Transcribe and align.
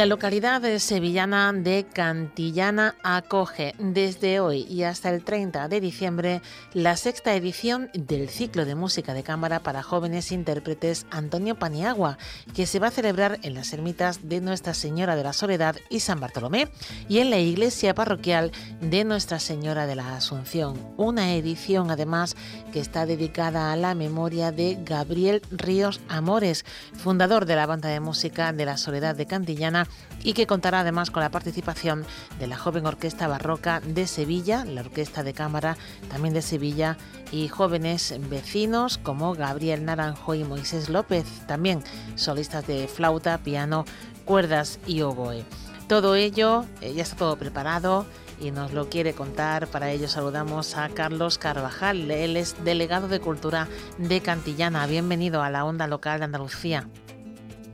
La 0.00 0.06
localidad 0.06 0.62
sevillana 0.78 1.52
de 1.52 1.84
Cantillana 1.84 2.94
acoge 3.02 3.74
desde 3.78 4.40
hoy 4.40 4.62
y 4.62 4.84
hasta 4.84 5.10
el 5.10 5.22
30 5.22 5.68
de 5.68 5.78
diciembre 5.78 6.40
la 6.72 6.96
sexta 6.96 7.34
edición 7.34 7.90
del 7.92 8.30
ciclo 8.30 8.64
de 8.64 8.74
música 8.74 9.12
de 9.12 9.22
cámara 9.22 9.60
para 9.60 9.82
jóvenes 9.82 10.32
intérpretes 10.32 11.04
Antonio 11.10 11.58
Paniagua, 11.58 12.16
que 12.54 12.64
se 12.64 12.78
va 12.78 12.86
a 12.86 12.92
celebrar 12.92 13.40
en 13.42 13.52
las 13.52 13.74
ermitas 13.74 14.26
de 14.26 14.40
Nuestra 14.40 14.72
Señora 14.72 15.16
de 15.16 15.22
la 15.22 15.34
Soledad 15.34 15.76
y 15.90 16.00
San 16.00 16.18
Bartolomé 16.18 16.70
y 17.06 17.18
en 17.18 17.28
la 17.28 17.38
iglesia 17.38 17.94
parroquial 17.94 18.52
de 18.80 19.04
Nuestra 19.04 19.38
Señora 19.38 19.86
de 19.86 19.96
la 19.96 20.16
Asunción. 20.16 20.78
Una 20.96 21.34
edición 21.34 21.90
además 21.90 22.36
que 22.72 22.80
está 22.80 23.04
dedicada 23.04 23.70
a 23.70 23.76
la 23.76 23.94
memoria 23.94 24.50
de 24.50 24.78
Gabriel 24.82 25.42
Ríos 25.50 26.00
Amores, 26.08 26.64
fundador 26.94 27.44
de 27.44 27.56
la 27.56 27.66
banda 27.66 27.90
de 27.90 28.00
música 28.00 28.54
de 28.54 28.64
la 28.64 28.78
Soledad 28.78 29.14
de 29.14 29.26
Cantillana 29.26 29.89
y 30.22 30.34
que 30.34 30.46
contará 30.46 30.80
además 30.80 31.10
con 31.10 31.22
la 31.22 31.30
participación 31.30 32.04
de 32.38 32.46
la 32.46 32.56
joven 32.56 32.86
Orquesta 32.86 33.28
Barroca 33.28 33.80
de 33.80 34.06
Sevilla, 34.06 34.64
la 34.64 34.82
Orquesta 34.82 35.22
de 35.22 35.32
Cámara 35.32 35.76
también 36.10 36.34
de 36.34 36.42
Sevilla 36.42 36.96
y 37.32 37.48
jóvenes 37.48 38.14
vecinos 38.28 38.98
como 38.98 39.34
Gabriel 39.34 39.84
Naranjo 39.84 40.34
y 40.34 40.44
Moisés 40.44 40.88
López, 40.88 41.24
también 41.46 41.82
solistas 42.16 42.66
de 42.66 42.88
flauta, 42.88 43.38
piano, 43.38 43.84
cuerdas 44.24 44.78
y 44.86 45.02
oboe. 45.02 45.44
Todo 45.88 46.14
ello 46.14 46.66
eh, 46.80 46.94
ya 46.94 47.02
está 47.02 47.16
todo 47.16 47.36
preparado 47.36 48.06
y 48.40 48.50
nos 48.52 48.72
lo 48.72 48.88
quiere 48.88 49.12
contar. 49.12 49.66
Para 49.66 49.90
ello 49.90 50.08
saludamos 50.08 50.76
a 50.76 50.88
Carlos 50.88 51.38
Carvajal, 51.38 52.10
él 52.10 52.36
es 52.36 52.62
delegado 52.64 53.08
de 53.08 53.20
Cultura 53.20 53.68
de 53.98 54.20
Cantillana. 54.20 54.86
Bienvenido 54.86 55.42
a 55.42 55.50
la 55.50 55.64
onda 55.64 55.86
local 55.86 56.20
de 56.20 56.26
Andalucía. 56.26 56.88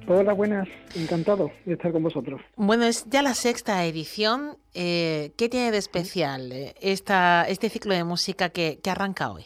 Hola, 0.09 0.35
buenas, 0.35 0.69
encantado 0.95 1.51
de 1.65 1.73
estar 1.73 1.91
con 1.91 2.05
vosotros. 2.05 2.41
Bueno, 2.55 2.85
es 2.85 3.07
ya 3.11 3.23
la 3.23 3.35
sexta 3.35 3.85
edición. 3.85 4.57
Eh, 4.73 5.33
¿Qué 5.37 5.49
tiene 5.49 5.73
de 5.73 5.79
especial 5.79 6.53
eh, 6.53 6.75
esta, 6.81 7.45
este 7.49 7.69
ciclo 7.69 7.93
de 7.93 8.05
música 8.05 8.51
que, 8.51 8.79
que 8.81 8.91
arranca 8.91 9.33
hoy? 9.33 9.45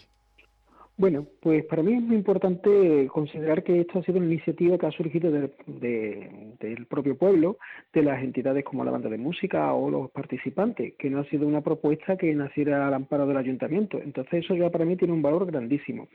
Bueno, 1.01 1.27
pues 1.41 1.65
para 1.65 1.83
mí 1.83 1.95
es 1.95 2.03
muy 2.03 2.15
importante 2.15 3.09
considerar 3.11 3.65
que 3.65 3.81
esto 3.81 3.99
ha 3.99 4.03
sido 4.03 4.19
una 4.19 4.27
iniciativa 4.27 4.77
que 4.77 4.85
ha 4.85 4.91
surgido 4.91 5.31
de, 5.31 5.51
del 6.61 6.87
propio 6.89 7.17
pueblo, 7.17 7.57
de 7.95 8.03
las 8.03 8.23
entidades 8.23 8.65
como 8.65 8.85
la 8.85 8.91
banda 8.91 9.09
de 9.09 9.17
música 9.17 9.73
o 9.73 9.91
los 9.91 10.11
participantes, 10.11 10.93
que 10.99 11.09
no 11.09 11.21
ha 11.21 11.25
sido 11.31 11.47
una 11.47 11.63
propuesta 11.63 12.19
que 12.19 12.35
naciera 12.35 12.87
al 12.87 12.93
amparo 12.93 13.27
del 13.27 13.39
ayuntamiento. 13.39 13.99
Entonces 13.99 14.45
eso 14.45 14.55
ya 14.55 14.69
para 14.69 14.85
mí 14.85 14.95
tiene 14.97 15.15
un 15.15 15.23
valor 15.23 15.47
grandísimo. 15.47 16.09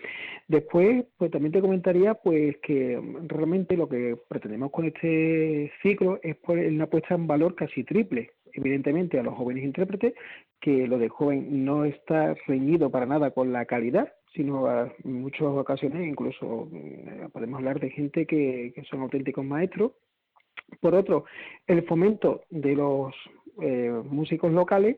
Después, 0.47 1.05
pues 1.17 1.31
también 1.31 1.53
te 1.53 1.61
comentaría 1.61 2.13
pues 2.13 2.57
que 2.57 3.01
realmente 3.25 3.75
lo 3.75 3.89
que 3.89 4.15
pretendemos 4.27 4.69
con 4.69 4.85
este 4.85 5.71
ciclo 5.81 6.19
es 6.21 6.37
una 6.47 6.85
puesta 6.85 7.15
en 7.15 7.25
valor 7.25 7.55
casi 7.55 7.83
triple 7.83 8.33
evidentemente 8.53 9.19
a 9.19 9.23
los 9.23 9.33
jóvenes 9.33 9.65
intérpretes, 9.65 10.13
que 10.61 10.87
lo 10.87 10.97
de 10.97 11.09
joven 11.09 11.65
no 11.65 11.83
está 11.83 12.35
reñido 12.47 12.89
para 12.89 13.05
nada 13.05 13.31
con 13.31 13.51
la 13.51 13.65
calidad, 13.65 14.13
sino 14.35 14.69
en 14.69 15.21
muchas 15.21 15.43
ocasiones 15.43 16.07
incluso 16.07 16.67
mm, 16.71 17.29
podemos 17.31 17.59
hablar 17.59 17.79
de 17.79 17.89
gente 17.89 18.25
que, 18.25 18.73
son 18.89 19.01
auténticos 19.01 19.45
maestros. 19.45 19.93
Por 20.81 20.95
otro, 20.95 21.25
el 21.67 21.83
fomento 21.83 22.41
de 22.49 22.75
los 22.75 23.13
eh, 23.61 24.01
músicos 24.09 24.51
locales 24.51 24.97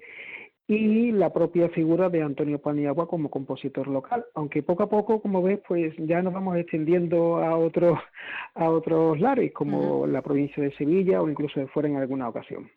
y 0.68 1.12
la 1.12 1.32
propia 1.32 1.70
figura 1.70 2.10
de 2.10 2.22
Antonio 2.22 2.60
Paniagua 2.60 3.08
como 3.08 3.30
compositor 3.30 3.88
local, 3.88 4.26
aunque 4.36 4.64
poco 4.64 4.84
a 4.84 4.90
poco, 4.90 5.22
como 5.22 5.42
ves, 5.42 5.60
pues 5.68 5.94
ya 5.98 6.22
nos 6.22 6.34
vamos 6.34 6.58
extendiendo 6.58 7.38
a 7.38 7.58
otros 7.58 7.98
a 8.56 8.70
otros 8.70 9.20
lares, 9.20 9.54
como 9.54 10.08
la 10.08 10.22
provincia 10.22 10.62
de 10.62 10.76
Sevilla 10.76 11.22
o 11.22 11.30
incluso 11.30 11.60
de 11.60 11.68
fuera 11.68 11.88
en 11.88 11.98
alguna 11.98 12.28
ocasión 12.28 12.70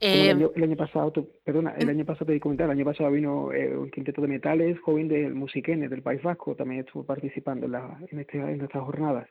el, 0.00 0.42
eh, 0.42 0.50
año, 0.62 0.76
pasado, 0.76 1.12
perdona, 1.44 1.74
el 1.78 1.88
año 1.88 2.04
pasado 2.04 2.26
te 2.26 2.32
di 2.32 2.40
comentar, 2.40 2.66
el 2.66 2.72
año 2.72 2.84
pasado 2.84 3.10
vino 3.10 3.52
eh, 3.52 3.76
un 3.76 3.90
quinteto 3.90 4.22
de 4.22 4.28
metales 4.28 4.78
joven 4.80 5.08
del 5.08 5.34
Musiquenes 5.34 5.90
del 5.90 6.02
País 6.02 6.22
Vasco, 6.22 6.54
también 6.54 6.80
estuvo 6.80 7.04
participando 7.04 7.66
en, 7.66 7.72
la, 7.72 7.98
en, 8.10 8.20
este, 8.20 8.38
en 8.38 8.60
estas 8.60 8.82
jornadas. 8.82 9.28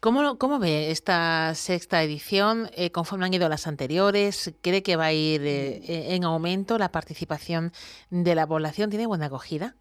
¿Cómo, 0.00 0.38
¿Cómo, 0.38 0.58
ve 0.58 0.90
esta 0.90 1.54
sexta 1.54 2.02
edición? 2.02 2.68
Eh, 2.76 2.90
¿Conforme 2.90 3.26
han 3.26 3.34
ido 3.34 3.48
las 3.48 3.66
anteriores? 3.66 4.54
¿Cree 4.62 4.82
que 4.82 4.96
va 4.96 5.06
a 5.06 5.12
ir 5.12 5.42
en 5.44 6.24
aumento 6.24 6.78
la 6.78 6.90
participación 6.90 7.72
de 8.10 8.34
la 8.34 8.46
población? 8.46 8.90
¿Tiene 8.90 9.06
buena 9.06 9.26
acogida? 9.26 9.76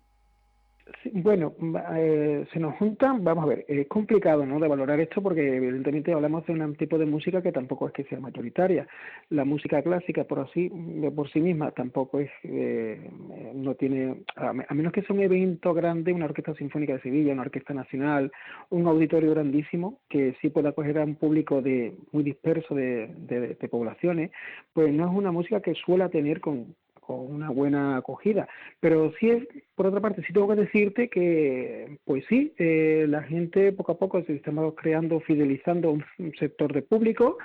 Bueno, 1.14 1.54
eh, 1.96 2.46
se 2.52 2.60
nos 2.60 2.76
juntan, 2.76 3.24
vamos 3.24 3.44
a 3.44 3.48
ver, 3.48 3.66
es 3.68 3.88
complicado 3.88 4.46
¿no? 4.46 4.60
de 4.60 4.68
valorar 4.68 5.00
esto 5.00 5.22
porque 5.22 5.58
evidentemente 5.58 6.14
hablamos 6.14 6.46
de 6.46 6.54
un 6.54 6.76
tipo 6.76 6.98
de 6.98 7.06
música 7.06 7.42
que 7.42 7.52
tampoco 7.52 7.88
es 7.88 7.94
que 7.94 8.04
sea 8.06 8.20
mayoritaria. 8.20 8.88
La 9.30 9.46
música 9.46 9.82
clásica 9.82 10.24
por 10.24 10.40
así, 10.40 10.72
por 11.16 11.30
sí 11.32 11.40
misma 11.40 11.72
tampoco 11.72 12.20
es, 12.20 12.30
eh, 12.44 13.10
no 13.54 13.76
tiene, 13.76 14.24
a, 14.36 14.54
menos 14.54 14.94
que 14.94 15.02
sea 15.02 15.16
un 15.16 15.22
evento 15.22 15.74
grande, 15.74 16.14
una 16.14 16.26
orquesta 16.26 16.54
sinfónica 16.56 16.94
de 16.94 17.02
Sevilla, 17.02 17.34
una 17.34 17.44
orquesta 17.44 17.74
nacional, 17.74 18.32
un 18.70 18.88
auditorio 18.88 19.32
grandísimo 19.32 20.00
que 20.10 20.36
sí 20.42 20.50
pueda 20.50 20.70
acoger 20.70 20.98
a 21.00 21.04
un 21.04 21.16
público 21.16 21.62
de 21.62 21.96
muy 22.12 22.24
disperso 22.24 22.76
de, 22.76 23.08
de, 23.28 23.56
poblaciones, 23.70 24.32
pues 24.74 24.92
no 24.94 25.06
es 25.06 25.12
una 25.14 25.32
música 25.32 25.62
que 25.62 25.74
suele 25.76 26.10
tener 26.10 26.42
con, 26.42 26.76
con 27.12 27.36
una 27.36 27.50
buena 27.50 27.98
acogida. 27.98 28.48
Pero 28.80 29.12
sí 29.20 29.30
es, 29.30 29.44
por 29.76 29.88
otra 29.88 30.00
parte, 30.00 30.24
sí 30.26 30.34
tengo 30.34 30.48
que 30.48 30.62
decirte 30.62 31.10
que, 31.10 31.98
pues 32.06 32.24
sí, 32.30 32.54
eh, 32.58 33.06
la 33.08 33.24
gente 33.24 33.72
poco 33.74 33.94
a 33.94 33.98
poco 33.98 34.20
estamos 34.20 34.74
creando, 34.76 35.20
fidelizando 35.20 35.92
un, 35.92 36.06
sector 36.40 36.74
de 36.74 36.82
público 36.82 37.38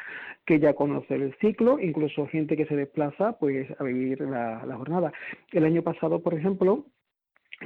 que 0.45 0.61
ya 0.61 0.75
conoce 0.75 1.15
el 1.15 1.35
ciclo, 1.41 1.81
incluso 1.81 2.27
gente 2.29 2.57
que 2.57 2.67
se 2.67 2.77
desplaza 2.77 3.37
pues 3.39 3.69
a 3.79 3.85
vivir 3.85 4.21
la, 4.21 4.61
jornada. 4.77 5.13
El 5.53 5.65
año 5.65 5.83
pasado, 5.83 6.23
por 6.23 6.35
ejemplo, 6.35 6.87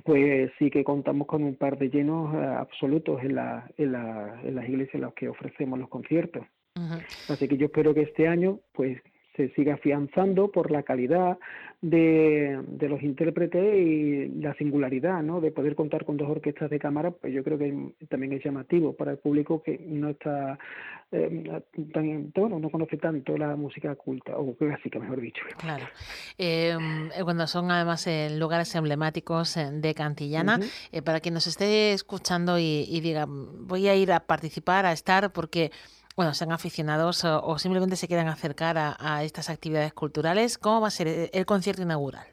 pues 0.04 0.50
sí 0.58 0.70
que 0.70 0.84
contamos 0.84 1.26
con 1.26 1.42
un 1.42 1.56
par 1.56 1.76
de 1.78 1.90
llenos 1.90 2.34
eh, 2.34 2.38
absolutos 2.38 3.22
en, 3.22 3.34
la, 3.34 3.70
en, 3.76 3.92
la, 3.92 4.40
en 4.42 4.54
las 4.54 4.68
iglesias 4.68 4.94
en 4.94 5.02
las 5.02 5.14
que 5.14 5.28
ofrecemos 5.28 5.78
los 5.78 5.88
conciertos. 5.88 6.46
Así 7.28 7.46
que 7.46 7.58
yo 7.58 7.66
espero 7.66 7.92
que 7.92 8.02
este 8.02 8.26
año, 8.26 8.60
pues 8.72 9.02
se 9.48 9.54
siga 9.54 9.74
afianzando 9.74 10.50
por 10.50 10.70
la 10.70 10.82
calidad 10.82 11.38
de, 11.82 12.60
de, 12.66 12.88
los 12.88 13.02
intérpretes 13.02 13.74
y 13.74 14.28
la 14.40 14.54
singularidad 14.54 15.22
¿no? 15.22 15.40
de 15.40 15.50
poder 15.50 15.74
contar 15.74 16.04
con 16.04 16.18
dos 16.18 16.28
orquestas 16.28 16.68
de 16.68 16.78
cámara, 16.78 17.10
pues 17.10 17.32
yo 17.32 17.42
creo 17.42 17.58
que 17.58 17.94
también 18.08 18.34
es 18.34 18.44
llamativo 18.44 18.94
para 18.94 19.12
el 19.12 19.18
público 19.18 19.62
que 19.62 19.78
no 19.78 20.10
está 20.10 20.58
eh, 21.12 21.62
tan, 21.92 22.32
bueno, 22.34 22.58
no 22.58 22.70
conoce 22.70 22.98
tanto 22.98 23.36
la 23.36 23.56
música 23.56 23.94
culta, 23.96 24.36
o 24.36 24.54
clásica, 24.54 24.98
mejor 24.98 25.20
dicho. 25.20 25.42
Claro. 25.56 25.84
Em, 26.36 27.06
eh, 27.08 27.24
cuando 27.24 27.46
son 27.46 27.70
además 27.70 28.06
lugares 28.36 28.74
emblemáticos 28.74 29.56
eh, 29.56 29.70
de 29.72 29.94
Cantillana, 29.94 30.60
eh, 30.92 31.02
para 31.02 31.20
quien 31.20 31.34
nos 31.34 31.46
esté 31.46 31.92
escuchando 31.92 32.58
y, 32.58 32.84
y 32.88 33.00
diga, 33.00 33.26
voy 33.26 33.88
a 33.88 33.96
ir 33.96 34.12
a 34.12 34.20
participar, 34.20 34.86
a 34.86 34.92
estar, 34.92 35.32
porque 35.32 35.70
bueno, 36.16 36.34
sean 36.34 36.52
aficionados 36.52 37.24
o, 37.24 37.58
simplemente 37.58 37.96
se 37.96 38.06
quieran 38.06 38.28
acercar 38.28 38.76
a, 38.78 39.24
estas 39.24 39.50
actividades 39.50 39.92
culturales, 39.92 40.58
¿cómo 40.58 40.80
va 40.80 40.88
a 40.88 40.90
ser 40.90 41.30
el 41.32 41.46
concierto 41.46 41.82
inaugural? 41.82 42.26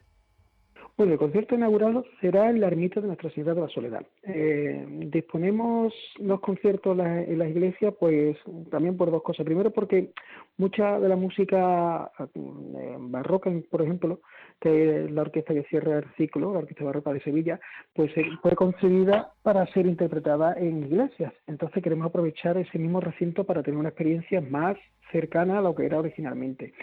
Bueno, 0.98 1.12
el 1.12 1.18
concierto 1.20 1.54
inaugural 1.54 2.04
será 2.20 2.50
en 2.50 2.60
la 2.60 2.66
ermita 2.66 3.00
de 3.00 3.06
Nuestra 3.06 3.30
Señora 3.30 3.54
de 3.54 3.60
la 3.60 3.68
Soledad. 3.68 4.02
Eh, 4.24 4.84
disponemos 5.06 5.94
los 6.18 6.40
conciertos 6.40 6.98
en 6.98 7.38
las 7.38 7.48
iglesias, 7.48 7.94
pues 8.00 8.36
también 8.68 8.96
por 8.96 9.12
dos 9.12 9.22
cosas. 9.22 9.46
Primero, 9.46 9.70
porque 9.70 10.10
mucha 10.56 10.98
de 10.98 11.08
la 11.08 11.14
música 11.14 12.10
eh, 12.18 12.96
barroca, 12.98 13.48
por 13.70 13.82
ejemplo, 13.82 14.18
que 14.60 15.08
la 15.10 15.22
orquesta 15.22 15.54
que 15.54 15.64
cierra 15.64 15.98
el 15.98 16.04
ciclo, 16.16 16.52
la 16.52 16.60
Orquesta 16.60 16.84
Barroca 16.84 17.12
de 17.12 17.20
Sevilla, 17.20 17.60
pues 17.94 18.16
eh, 18.16 18.24
fue 18.42 18.54
concebida 18.56 19.32
para 19.42 19.66
ser 19.72 19.86
interpretada 19.86 20.54
en 20.54 20.84
iglesias. 20.84 21.32
Entonces 21.46 21.82
queremos 21.82 22.06
aprovechar 22.06 22.56
ese 22.56 22.78
mismo 22.78 23.00
recinto 23.00 23.44
para 23.44 23.62
tener 23.62 23.78
una 23.78 23.90
experiencia 23.90 24.40
más 24.40 24.76
cercana 25.12 25.58
a 25.58 25.62
lo 25.62 25.74
que 25.74 25.86
era 25.86 25.98
originalmente. 25.98 26.74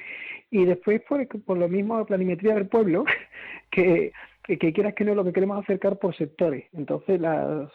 Y 0.50 0.66
después, 0.66 1.02
por, 1.02 1.28
por 1.44 1.58
lo 1.58 1.68
mismo, 1.68 1.98
la 1.98 2.06
planimetría 2.06 2.56
del 2.56 2.68
pueblo, 2.68 3.04
que, 3.72 4.14
que, 4.44 4.58
quieras 4.74 4.94
que 4.94 5.04
no 5.04 5.14
lo 5.14 5.26
que 5.26 5.34
queremos 5.34 5.62
acercar 5.62 5.98
por 5.98 6.16
sectores. 6.16 6.66
Entonces, 6.74 7.20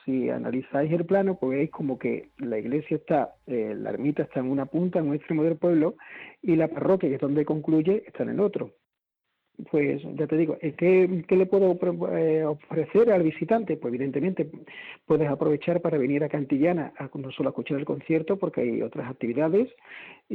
si 0.04 0.30
analizáis 0.30 0.90
el 0.92 1.04
plano, 1.04 1.36
pues 1.38 1.58
veis 1.58 1.70
como 1.70 1.98
que 1.98 2.30
la 2.38 2.58
iglesia 2.58 2.96
está, 2.96 3.34
eh, 3.46 3.74
la 3.76 3.90
ermita 3.90 4.22
está 4.22 4.40
en 4.40 4.50
una 4.50 4.66
punta, 4.66 4.98
en 4.98 5.08
un 5.08 5.14
extremo 5.14 5.44
del 5.44 5.56
pueblo, 5.56 5.96
y 6.42 6.56
la 6.56 6.68
parroquia, 6.68 7.08
que 7.08 7.16
es 7.16 7.20
donde 7.20 7.44
concluye, 7.44 8.04
está 8.06 8.22
en 8.22 8.30
el 8.30 8.40
otro 8.40 8.72
pues 9.70 10.02
ya 10.14 10.26
te 10.26 10.36
digo, 10.36 10.56
¿qué, 10.60 11.24
¿qué, 11.26 11.36
le 11.36 11.46
puedo 11.46 11.78
eh, 12.16 12.44
ofrecer 12.44 13.10
al 13.12 13.22
visitante? 13.22 13.76
Pues 13.76 13.92
evidentemente 13.92 14.50
puedes 15.06 15.28
aprovechar 15.28 15.80
para 15.80 15.98
venir 15.98 16.24
a 16.24 16.28
Cantillana, 16.28 16.92
a, 16.98 17.10
no 17.14 17.30
solo 17.32 17.48
a 17.48 17.52
escuchar 17.52 17.78
el 17.78 17.84
concierto, 17.84 18.38
porque 18.38 18.62
hay 18.62 18.82
otras 18.82 19.10
actividades, 19.10 19.68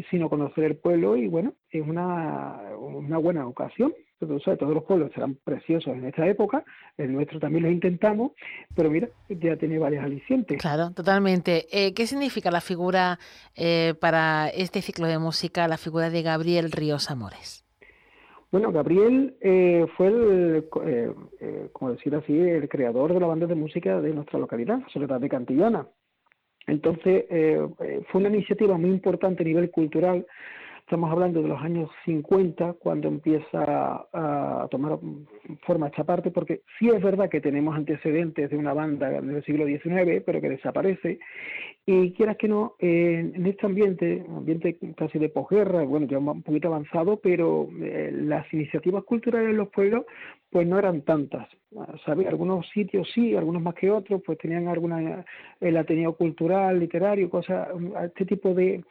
sino 0.10 0.30
conocer 0.30 0.66
el 0.66 0.76
pueblo 0.76 1.16
y 1.16 1.28
bueno, 1.28 1.54
es 1.70 1.82
una, 1.82 2.62
una 2.78 3.18
buena 3.18 3.48
ocasión. 3.48 3.94
Pero, 4.18 4.40
todos 4.40 4.74
los 4.74 4.84
pueblos 4.86 5.12
serán 5.14 5.36
preciosos 5.36 5.94
en 5.94 6.06
esta 6.06 6.26
época, 6.26 6.64
el 6.98 7.12
nuestro 7.12 7.38
también 7.38 7.64
lo 7.64 7.70
intentamos, 7.70 8.32
pero 8.74 8.90
mira, 8.90 9.10
ya 9.28 9.58
tiene 9.58 9.78
varias 9.78 10.06
alicientes. 10.06 10.58
Claro, 10.62 10.92
totalmente. 10.92 11.66
Eh, 11.70 11.94
¿Qué 11.94 12.08
significa 12.08 12.50
la 12.50 12.62
figura 12.62 13.20
eh, 13.56 13.94
para 14.00 14.48
este 14.48 14.82
ciclo 14.82 15.08
de 15.08 15.20
música, 15.20 15.68
la 15.68 15.78
figura 15.78 16.10
de 16.10 16.22
Gabriel 16.22 16.72
Ríos 16.72 17.12
Amores? 17.12 17.65
Bueno, 18.56 18.72
Gabriel 18.72 19.36
eh, 19.42 19.86
fue, 19.98 20.08
el, 20.08 20.66
eh, 20.86 21.14
eh, 21.42 21.68
como 21.74 21.92
decir 21.92 22.16
así, 22.16 22.40
el 22.40 22.70
creador 22.70 23.14
de 23.14 23.20
la 23.20 23.28
banda 23.28 23.48
de 23.48 23.54
música 23.54 24.00
de 24.00 24.14
nuestra 24.14 24.40
localidad, 24.40 24.80
Soledad 24.94 25.20
de 25.20 25.28
Cantillana. 25.28 25.86
Entonces, 26.66 27.26
fue 28.08 28.22
una 28.22 28.30
iniciativa 28.30 28.78
muy 28.78 28.92
importante 28.92 29.44
a 29.44 29.46
nivel 29.46 29.72
cultural. 29.72 30.26
Estamos 30.86 31.12
hablando 31.12 31.42
de 31.42 31.48
los 31.48 31.60
años 31.64 31.90
50, 32.06 32.74
cuando 32.74 33.08
empieza 33.08 34.06
a, 34.14 34.68
tomar 34.70 35.00
forma 35.66 35.88
esta 35.88 36.04
parte, 36.04 36.30
porque 36.30 36.62
sí 36.78 36.90
es 36.90 37.02
verdad 37.02 37.28
que 37.28 37.42
tenemos 37.42 37.76
antecedentes 37.76 38.52
de 38.52 38.56
una 38.56 38.72
banda 38.72 39.10
del 39.10 39.44
siglo 39.46 39.66
XIX, 39.66 40.22
pero 40.24 40.40
que 40.40 40.50
desaparece, 40.50 41.18
y 41.88 42.12
quieras 42.12 42.38
que 42.38 42.48
no, 42.48 42.76
en 42.78 43.44
este 43.48 43.66
ambiente, 43.66 44.24
ambiente 44.28 44.78
casi 44.96 45.18
de 45.18 45.30
posguerra, 45.30 45.84
bueno, 45.84 46.06
ya 46.06 46.20
un 46.20 46.44
poquito 46.44 46.68
avanzado, 46.68 47.18
pero 47.18 47.68
eh, 47.82 48.12
las 48.14 48.52
iniciativas 48.54 49.04
culturales 49.06 49.50
en 49.50 49.58
los 49.58 49.70
pueblos, 49.70 50.06
pues 50.52 50.68
no 50.68 50.78
eran 50.78 51.02
tantas. 51.02 51.48
¿sabes? 52.06 52.28
Algunos 52.28 52.68
sitios 52.70 53.10
sí, 53.14 53.36
algunos 53.36 53.62
más 53.62 53.76
que 53.76 53.92
otros, 53.92 54.22
pues 54.26 54.38
tenían 54.38 54.68
alguna, 54.68 55.26
el 55.60 55.78
Ateneo 55.78 56.16
Cultural, 56.16 56.80
Literario, 56.80 57.30
cosas, 57.30 57.68
este 58.06 58.26
tipo 58.26 58.54
de, 58.54 58.84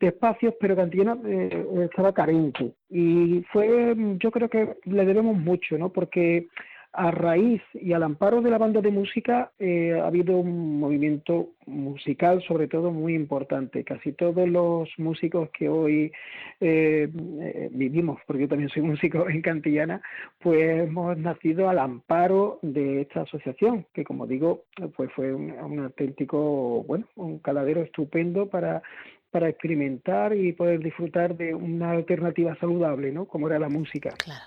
espacios, 0.00 0.54
pero 0.60 0.74
Cantillana 0.74 1.16
eh, 1.50 1.84
estaba 1.84 2.12
carente. 2.12 2.72
Y 2.90 3.44
fue, 3.52 3.94
yo 4.18 4.30
creo 4.30 4.48
que 4.48 4.76
le 4.84 5.04
debemos 5.04 5.36
mucho, 5.36 5.78
¿no? 5.78 5.90
Porque 5.90 6.48
a 6.92 7.10
raíz 7.10 7.62
y 7.72 7.94
al 7.94 8.02
amparo 8.02 8.42
de 8.42 8.50
la 8.50 8.58
banda 8.58 8.82
de 8.82 8.90
música 8.90 9.50
eh, 9.58 9.98
ha 9.98 10.06
habido 10.06 10.36
un 10.36 10.78
movimiento 10.78 11.48
musical 11.66 12.42
sobre 12.42 12.68
todo 12.68 12.90
muy 12.90 13.14
importante. 13.14 13.82
Casi 13.82 14.12
todos 14.12 14.46
los 14.46 14.90
músicos 14.98 15.48
que 15.50 15.70
hoy 15.70 16.12
eh, 16.60 17.08
eh, 17.40 17.70
vivimos, 17.72 18.20
porque 18.26 18.42
yo 18.42 18.48
también 18.48 18.68
soy 18.68 18.82
músico 18.82 19.26
en 19.28 19.40
Cantillana, 19.40 20.02
pues 20.40 20.86
hemos 20.86 21.16
nacido 21.16 21.70
al 21.70 21.78
amparo 21.78 22.58
de 22.60 23.02
esta 23.02 23.22
asociación, 23.22 23.86
que 23.94 24.04
como 24.04 24.26
digo, 24.26 24.64
pues 24.94 25.10
fue 25.12 25.32
un 25.32 25.78
auténtico, 25.78 26.84
bueno, 26.84 27.06
un 27.16 27.38
caladero 27.38 27.82
estupendo 27.82 28.50
para 28.50 28.82
para 29.32 29.48
experimentar 29.48 30.36
y 30.36 30.52
poder 30.52 30.80
disfrutar 30.80 31.36
de 31.36 31.54
una 31.54 31.90
alternativa 31.90 32.54
saludable, 32.56 33.10
¿no? 33.10 33.24
Como 33.24 33.48
era 33.48 33.58
la 33.58 33.70
música. 33.70 34.10
Claro. 34.10 34.44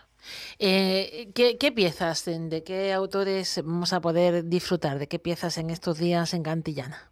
Eh, 0.59 1.29
¿qué, 1.33 1.71
piezas, 1.71 2.25
de 2.25 2.63
qué 2.63 2.93
autores 2.93 3.61
vamos 3.65 3.93
a 3.93 4.01
poder 4.01 4.45
disfrutar? 4.45 4.99
¿De 4.99 5.07
qué 5.07 5.19
piezas 5.19 5.57
en 5.57 5.69
estos 5.69 5.99
días 5.99 6.33
en 6.33 6.43
Cantillana? 6.43 7.11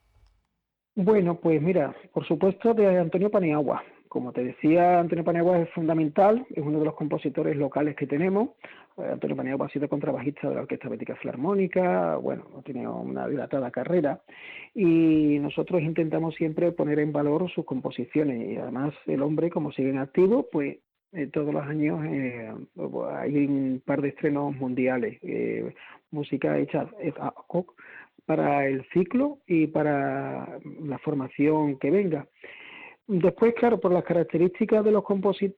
Bueno, 0.96 1.40
pues 1.40 1.62
mira, 1.62 1.96
por 2.14 2.26
supuesto 2.28 2.74
de 2.74 3.00
Antonio 3.00 3.30
Paniagua. 3.30 3.84
Como 4.08 4.32
te 4.32 4.44
decía, 4.44 5.00
Antonio 5.00 5.24
Paniagua 5.24 5.60
es 5.60 5.70
fundamental, 5.72 6.46
es 6.52 6.64
uno 6.64 6.78
de 6.78 6.86
los 6.86 6.94
compositores 6.94 7.58
locales 7.58 7.96
que 7.96 8.06
tenemos. 8.06 8.52
Antonio 8.98 9.36
Paniagua 9.36 9.68
ha 9.68 9.70
sido 9.70 9.90
contrabajista 9.90 10.50
de 10.50 10.56
la 10.56 10.62
Orquesta 10.62 10.90
Bética 10.90 11.16
Filarmónica, 11.16 12.18
bueno, 12.18 12.46
ha 12.58 12.62
tenido 12.62 12.96
una 12.96 13.28
dilatada 13.28 13.72
carrera 13.72 14.22
y 14.74 15.40
nosotros 15.40 15.82
intentamos 15.82 16.36
siempre 16.36 16.72
poner 16.72 17.00
en 17.00 17.12
valor 17.12 17.50
sus 17.52 17.66
composiciones 17.66 18.50
y 18.50 18.58
además 18.58 18.94
el 19.08 19.22
hombre, 19.22 19.50
como 19.50 19.72
sigue 19.72 19.90
en 19.90 19.98
activo, 19.98 20.48
pues 20.52 20.78
eh, 21.14 21.28
todos 21.28 21.54
los 21.54 21.64
años 21.64 22.04
eh, 22.06 22.52
hay 23.16 23.46
un 23.46 23.82
par 23.86 24.02
de 24.02 24.10
estrenos 24.10 24.56
mundiales, 24.56 25.20
eh, 25.22 25.74
música 26.12 26.58
hecha 26.58 26.88
para 28.26 28.68
el 28.68 28.84
ciclo 28.94 29.40
y 29.48 29.68
para 29.68 30.60
la 30.82 30.98
formación 31.00 31.78
que 31.78 31.92
venga. 31.92 32.28
Después, 33.06 33.54
claro, 33.56 33.82
por 33.82 33.92
las 33.92 34.06
características 34.06 34.84
de 34.86 34.92
los 34.92 35.04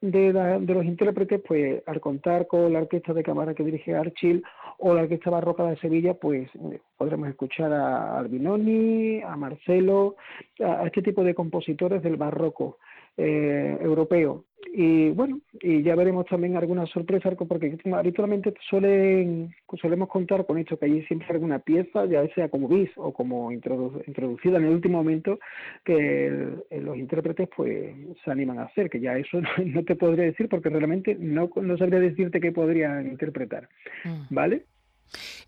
de, 0.01 0.33
de, 0.33 0.73
los 0.73 0.83
intérpretes, 0.83 1.41
pues 1.47 1.83
al 1.85 2.01
contar 2.01 2.47
con 2.47 2.73
la 2.73 2.79
orquesta 2.79 3.13
de 3.13 3.21
cámara 3.21 3.53
que 3.53 3.63
dirige 3.63 3.93
Archil 3.93 4.43
o 4.79 4.95
la 4.95 5.03
orquesta 5.03 5.29
barroca 5.29 5.63
de 5.65 5.77
Sevilla, 5.77 6.15
pues 6.15 6.49
podremos 6.97 7.29
escuchar 7.29 7.71
a 7.71 8.17
Albinoni, 8.17 9.21
a 9.21 9.35
Marcelo, 9.35 10.15
a 10.59 10.87
este 10.87 11.03
tipo 11.03 11.23
de 11.23 11.35
compositores 11.35 12.01
del 12.01 12.17
barroco 12.17 12.79
eh, 13.17 13.77
europeo. 13.81 14.45
Y 14.77 15.09
bueno, 15.11 15.39
y 15.61 15.83
ya 15.83 15.95
veremos 15.95 16.25
también 16.25 16.57
algunas 16.57 16.89
sorpresas, 16.89 17.33
porque 17.47 17.77
habitualmente 17.93 18.53
suelen, 18.69 19.55
solemos 19.81 20.09
contar 20.09 20.45
con 20.45 20.57
esto, 20.57 20.77
que 20.77 20.85
allí 20.85 21.01
siempre 21.03 21.27
hay 21.29 21.35
alguna 21.35 21.59
pieza, 21.59 22.05
ya 22.05 22.27
sea 22.33 22.49
como 22.49 22.67
bis 22.67 22.89
o 22.97 23.13
como 23.13 23.53
introducida 23.53 24.57
en 24.57 24.65
el 24.65 24.73
último 24.73 24.97
momento, 24.97 25.39
que 25.85 26.49
los 26.71 26.97
intérpretes 26.97 27.47
pues 27.55 27.95
se 28.23 28.31
animan 28.31 28.59
a 28.59 28.63
hacer, 28.63 28.89
que 28.89 28.99
ya 28.99 29.17
eso 29.17 29.39
no, 29.65 29.83
te 29.85 29.95
podría 29.95 30.25
decir 30.25 30.49
porque 30.49 30.69
realmente 30.69 31.15
no, 31.17 31.49
no 31.55 31.77
sabría 31.77 31.99
decirte 31.99 32.41
qué 32.41 32.51
podrían 32.51 33.07
interpretar. 33.07 33.69
Mm. 34.03 34.33
¿Vale? 34.35 34.65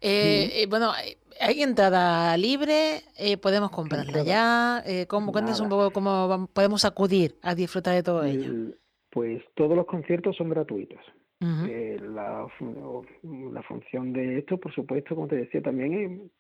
Eh, 0.02 0.62
eh, 0.62 0.68
bueno, 0.68 0.92
hay 1.40 1.62
entrada 1.62 2.36
libre, 2.38 3.02
eh, 3.18 3.38
podemos 3.38 3.72
comprarla 3.72 4.24
ya. 4.24 4.84
¿cómo, 5.08 5.32
cuéntanos 5.32 5.60
un 5.60 5.70
poco 5.70 5.92
cómo 5.92 6.50
podemos 6.54 6.86
acudir 6.86 7.36
a 7.42 7.56
disfrutar 7.56 7.96
de 7.96 8.04
todo 8.04 8.24
ello. 8.24 8.76
Pues 9.10 9.44
todos 9.56 9.76
los 9.76 9.86
conciertos 9.86 10.36
son 10.36 10.50
gratuitos. 10.50 11.00
la, 11.40 12.48
la, 13.52 13.64
función 13.64 14.14
de 14.14 14.40
esto, 14.40 14.58
por 14.58 14.74
supuesto, 14.74 15.16
como 15.16 15.28
te 15.28 15.36
decía 15.36 15.62
también, 15.62 15.94
es 15.94 16.32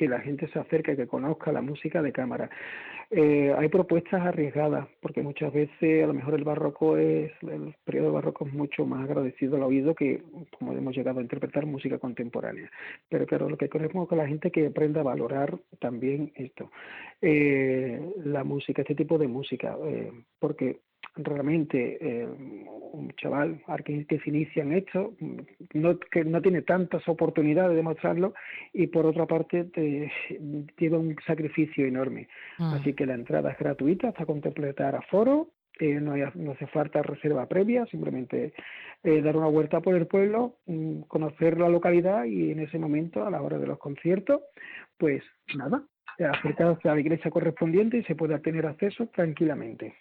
que 0.00 0.08
la 0.08 0.20
gente 0.20 0.48
se 0.48 0.58
acerque, 0.58 0.96
que 0.96 1.06
conozca 1.06 1.52
la 1.52 1.60
música 1.60 2.00
de 2.00 2.10
cámara. 2.10 2.48
Eh, 3.10 3.54
hay 3.54 3.68
propuestas 3.68 4.22
arriesgadas, 4.22 4.88
porque 5.02 5.20
muchas 5.20 5.52
veces 5.52 6.02
a 6.02 6.06
lo 6.06 6.14
mejor 6.14 6.32
el 6.32 6.44
barroco 6.44 6.96
es, 6.96 7.30
el 7.42 7.74
periodo 7.84 8.10
barroco 8.10 8.46
es 8.46 8.52
mucho 8.54 8.86
más 8.86 9.04
agradecido 9.04 9.56
al 9.56 9.64
oído 9.64 9.94
que 9.94 10.22
como 10.58 10.72
hemos 10.72 10.96
llegado 10.96 11.18
a 11.18 11.22
interpretar 11.22 11.66
música 11.66 11.98
contemporánea. 11.98 12.70
Pero 13.10 13.26
claro, 13.26 13.50
lo 13.50 13.58
que 13.58 13.68
queremos 13.68 14.04
es 14.04 14.08
que 14.08 14.16
la 14.16 14.26
gente 14.26 14.50
que 14.50 14.68
aprenda 14.68 15.02
a 15.02 15.04
valorar 15.04 15.58
también 15.80 16.32
esto, 16.34 16.70
eh, 17.20 18.00
la 18.24 18.42
música, 18.42 18.80
este 18.80 18.94
tipo 18.94 19.18
de 19.18 19.28
música, 19.28 19.76
eh, 19.84 20.12
porque 20.38 20.78
realmente 21.16 21.98
eh, 22.00 22.26
un 22.26 23.12
chaval 23.16 23.62
que, 23.84 24.06
se 24.06 24.30
inicia 24.30 24.62
en 24.62 24.72
esto 24.72 25.14
no, 25.74 25.98
que 25.98 26.24
no 26.24 26.40
tiene 26.40 26.62
tantas 26.62 27.06
oportunidades 27.08 27.76
de 27.76 27.82
mostrarlo 27.82 28.34
y 28.72 28.86
por 28.88 29.06
otra 29.06 29.26
parte 29.26 29.64
te, 29.64 30.10
lleva 30.78 30.98
un 30.98 31.16
sacrificio 31.26 31.86
enorme. 31.86 32.28
Mm. 32.58 32.74
Así 32.74 32.94
que 32.94 33.06
la 33.06 33.14
entrada 33.14 33.52
es 33.52 33.58
gratuita 33.58 34.08
hasta 34.08 34.26
completar 34.26 34.94
aforo, 34.94 35.48
eh, 35.78 36.00
no, 36.00 36.14
no 36.34 36.52
hace 36.52 36.66
falta 36.66 37.02
reserva 37.02 37.46
previa, 37.46 37.86
simplemente 37.86 38.52
eh, 39.02 39.22
dar 39.22 39.36
una 39.36 39.48
vuelta 39.48 39.80
por 39.80 39.94
el 39.94 40.06
pueblo, 40.06 40.56
mm, 40.66 41.02
conocer 41.02 41.58
la 41.58 41.68
localidad 41.68 42.24
y 42.24 42.52
en 42.52 42.60
ese 42.60 42.78
momento, 42.78 43.24
a 43.24 43.30
la 43.30 43.40
hora 43.40 43.58
de 43.58 43.66
los 43.66 43.78
conciertos, 43.78 44.42
pues 44.98 45.22
nada, 45.56 45.82
acercarse 46.18 46.88
a 46.88 46.94
la 46.94 47.00
iglesia 47.00 47.30
correspondiente 47.30 47.96
y 47.96 48.04
se 48.04 48.14
puede 48.14 48.38
tener 48.40 48.66
acceso 48.66 49.06
tranquilamente. 49.06 49.94